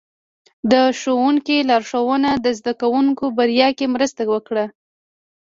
[0.71, 4.65] د ښوونکي لارښوونه د زده کوونکو بریا کې مرسته وکړه.